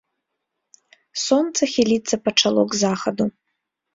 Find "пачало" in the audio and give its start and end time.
2.27-2.61